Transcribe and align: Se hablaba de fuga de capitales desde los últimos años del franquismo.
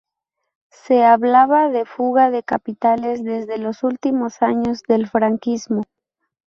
Se 0.71 1.03
hablaba 1.03 1.69
de 1.69 1.85
fuga 1.85 2.31
de 2.31 2.41
capitales 2.41 3.23
desde 3.23 3.59
los 3.59 3.83
últimos 3.83 4.41
años 4.41 4.81
del 4.87 5.07
franquismo. 5.07 5.83